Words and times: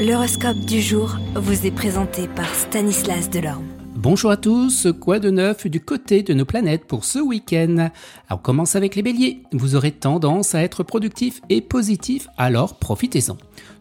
L'horoscope 0.00 0.60
du 0.60 0.80
jour 0.80 1.18
vous 1.34 1.66
est 1.66 1.70
présenté 1.70 2.26
par 2.26 2.54
Stanislas 2.54 3.28
Delorme. 3.28 3.66
Bonjour 3.94 4.30
à 4.30 4.38
tous, 4.38 4.88
quoi 4.98 5.18
de 5.18 5.28
neuf 5.28 5.66
du 5.66 5.78
côté 5.78 6.22
de 6.22 6.32
nos 6.32 6.46
planètes 6.46 6.86
pour 6.86 7.04
ce 7.04 7.18
week-end? 7.18 7.90
On 8.30 8.38
commence 8.38 8.76
avec 8.76 8.96
les 8.96 9.02
béliers. 9.02 9.42
Vous 9.52 9.74
aurez 9.74 9.92
tendance 9.92 10.54
à 10.54 10.62
être 10.62 10.84
productif 10.84 11.42
et 11.50 11.60
positif, 11.60 12.28
alors 12.38 12.78
profitez-en. 12.78 13.36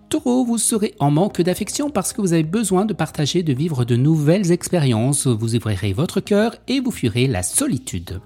Taureau, 0.09 0.43
vous 0.43 0.57
serez 0.57 0.93
en 0.99 1.09
manque 1.09 1.39
d'affection 1.39 1.89
parce 1.89 2.11
que 2.11 2.19
vous 2.19 2.33
avez 2.33 2.43
besoin 2.43 2.83
de 2.83 2.93
partager, 2.93 3.41
de 3.41 3.53
vivre 3.53 3.85
de 3.85 3.95
nouvelles 3.95 4.51
expériences. 4.51 5.25
Vous 5.25 5.55
ouvrirez 5.55 5.93
votre 5.93 6.19
cœur 6.19 6.53
et 6.67 6.81
vous 6.81 6.91
fuirez 6.91 7.27
la 7.27 7.43
solitude. 7.43 8.19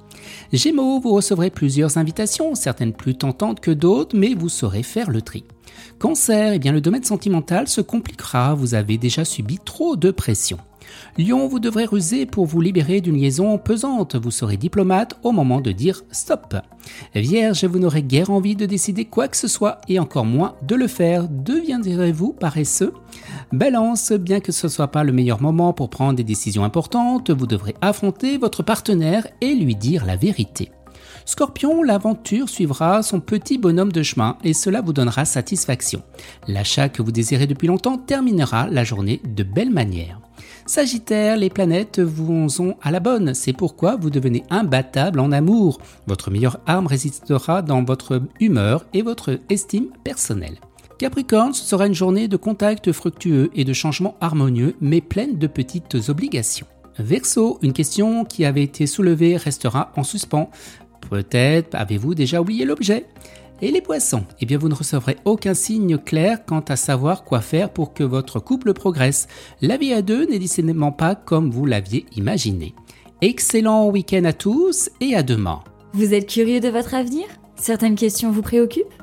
Gémeaux, 0.52 1.00
vous 1.00 1.12
recevrez 1.12 1.50
plusieurs 1.50 1.98
invitations, 1.98 2.56
certaines 2.56 2.94
plus 2.94 3.16
tentantes 3.16 3.60
que 3.60 3.71
d'autres, 3.71 4.16
mais 4.18 4.34
vous 4.34 4.50
saurez 4.50 4.84
faire 4.84 5.10
le 5.10 5.21
tri. 5.21 5.44
Cancer, 6.00 6.54
eh 6.54 6.60
bien 6.60 6.71
le 6.71 6.82
domaine 6.82 7.04
sentimental 7.04 7.68
se 7.68 7.82
compliquera, 7.82 8.54
vous 8.54 8.74
avez 8.75 8.98
déjà 8.98 9.25
subi 9.25 9.57
trop 9.64 9.96
de 9.96 10.11
pression. 10.11 10.57
Lion, 11.18 11.47
vous 11.47 11.60
devrez 11.60 11.86
ruser 11.86 12.25
pour 12.25 12.46
vous 12.46 12.61
libérer 12.61 13.02
d'une 13.02 13.18
liaison 13.18 13.57
pesante. 13.57 14.16
Vous 14.16 14.32
serez 14.32 14.57
diplomate 14.57 15.18
au 15.24 15.32
moment 15.32 15.61
de 15.61 15.71
dire 15.71 16.04
stop. 16.11 16.55
Vierge, 17.16 17.66
vous 17.66 17.80
n'aurez 17.80 18.04
guère 18.04 18.32
envie 18.32 18.55
de 18.55 18.66
décider 18.66 19.05
quoi 19.05 19.28
que 19.28 19.38
ce 19.38 19.47
soit 19.47 19.80
et 19.88 20.00
encore 20.00 20.25
moins 20.25 20.55
de 20.64 20.75
le 20.75 20.88
faire. 20.88 21.28
Deviendrez-vous 21.30 22.33
paresseux? 22.33 22.94
Balance, 23.52 24.11
bien 24.11 24.39
que 24.39 24.52
ce 24.52 24.68
ne 24.68 24.71
soit 24.71 24.88
pas 24.88 25.04
le 25.04 25.11
meilleur 25.11 25.42
moment 25.42 25.74
pour 25.74 25.89
prendre 25.89 26.15
des 26.15 26.24
décisions 26.24 26.64
importantes, 26.64 27.29
vous 27.29 27.47
devrez 27.47 27.75
affronter 27.82 28.38
votre 28.38 28.64
partenaire 28.64 29.28
et 29.42 29.54
lui 29.54 29.75
dire 29.75 30.06
la 30.06 30.16
vérité. 30.16 30.71
Scorpion, 31.25 31.83
l'aventure 31.83 32.50
suivra 32.50 33.02
son 33.02 33.19
petit 33.19 33.58
bonhomme 33.58 33.92
de 33.92 34.03
chemin 34.03 34.38
et 34.44 34.53
cela 34.53 34.81
vous 34.81 34.94
donnera 34.94 35.25
satisfaction. 35.25 36.02
L'achat 36.47 36.89
que 36.89 37.02
vous 37.02 37.11
désirez 37.11 37.47
depuis 37.47 37.67
longtemps 37.67 37.97
terminera 37.97 38.67
la 38.67 38.83
journée 38.83 39.22
de 39.23 39.44
belle 39.44 39.72
manière. 39.72 40.19
Sagittaire, 40.66 41.38
les 41.38 41.49
planètes 41.49 41.99
vous 41.99 42.61
ont 42.61 42.75
à 42.81 42.91
la 42.91 42.99
bonne, 42.99 43.33
c'est 43.33 43.53
pourquoi 43.53 43.95
vous 43.95 44.09
devenez 44.09 44.44
imbattable 44.49 45.19
en 45.19 45.31
amour. 45.31 45.80
Votre 46.08 46.31
meilleure 46.31 46.59
arme 46.66 46.88
résistera 46.88 47.61
dans 47.61 47.83
votre 47.83 48.21
humeur 48.39 48.86
et 48.94 49.02
votre 49.02 49.39
estime 49.49 49.88
personnelle. 50.03 50.58
Capricorne, 50.99 51.53
ce 51.53 51.63
sera 51.63 51.88
une 51.88 51.94
journée 51.94 52.27
de 52.27 52.38
contact 52.38 52.91
fructueux 52.91 53.49
et 53.55 53.66
de 53.66 53.73
changements 53.73 54.16
harmonieux, 54.22 54.75
mais 54.80 55.02
pleine 55.02 55.38
de 55.38 55.47
petites 55.47 55.97
obligations. 56.08 56.67
Verseau, 56.99 57.58
une 57.61 57.73
question 57.73 58.23
qui 58.23 58.45
avait 58.45 58.63
été 58.63 58.86
soulevée 58.86 59.36
restera 59.36 59.91
en 59.97 60.03
suspens. 60.03 60.49
Peut-être 61.09 61.75
avez-vous 61.75 62.14
déjà 62.14 62.39
oublié 62.39 62.66
l'objet 62.66 63.08
et 63.61 63.71
les 63.71 63.81
poissons? 63.81 64.23
Eh 64.39 64.45
bien, 64.45 64.58
vous 64.58 64.69
ne 64.69 64.75
recevrez 64.75 65.17
aucun 65.25 65.53
signe 65.53 65.97
clair 65.97 66.45
quant 66.45 66.64
à 66.67 66.75
savoir 66.75 67.23
quoi 67.23 67.41
faire 67.41 67.71
pour 67.71 67.94
que 67.94 68.03
votre 68.03 68.39
couple 68.39 68.73
progresse. 68.73 69.27
La 69.61 69.77
vie 69.77 69.94
à 69.94 70.02
deux 70.02 70.25
n'est 70.25 70.39
décidément 70.39 70.91
pas 70.91 71.16
comme 71.16 71.49
vous 71.49 71.66
l'aviez 71.66 72.05
imaginé. 72.16 72.75
Excellent 73.21 73.89
week-end 73.89 74.25
à 74.25 74.33
tous 74.33 74.89
et 75.02 75.16
à 75.16 75.23
demain. 75.23 75.61
Vous 75.94 76.14
êtes 76.14 76.27
curieux 76.27 76.59
de 76.59 76.69
votre 76.69 76.94
avenir? 76.94 77.25
Certaines 77.55 77.95
questions 77.95 78.31
vous 78.31 78.41
préoccupent? 78.41 79.02